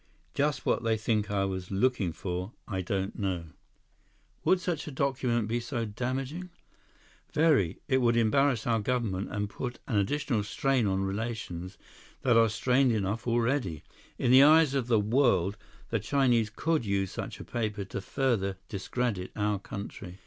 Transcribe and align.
Just 0.33 0.65
what 0.65 0.81
they 0.83 0.97
think 0.97 1.29
I 1.29 1.45
was 1.45 1.69
looking 1.69 2.11
for, 2.11 2.53
I 2.67 2.81
don't 2.81 3.19
know." 3.19 3.43
"Would 4.43 4.59
such 4.59 4.87
a 4.87 4.91
document 4.91 5.47
be 5.47 5.59
so 5.59 5.85
damaging?" 5.85 6.49
"Very. 7.35 7.81
It 7.87 7.99
would 8.01 8.17
embarrass 8.17 8.65
our 8.65 8.79
government 8.79 9.29
and 9.29 9.47
put 9.47 9.77
an 9.87 9.97
additional 9.99 10.43
strain 10.43 10.87
on 10.87 11.03
relations 11.03 11.77
that 12.23 12.35
are 12.35 12.49
strained 12.49 12.91
enough 12.93 13.27
already. 13.27 13.83
In 14.17 14.31
the 14.31 14.41
eyes 14.41 14.73
of 14.73 14.87
the 14.87 14.99
world, 14.99 15.55
the 15.91 15.99
Chinese 15.99 16.49
could 16.49 16.83
use 16.83 17.11
such 17.11 17.39
a 17.39 17.43
paper 17.43 17.85
to 17.85 18.01
further 18.01 18.57
discredit 18.69 19.31
our 19.35 19.59
country. 19.59 20.19